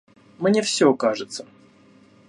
[0.39, 1.45] Мне все кажется.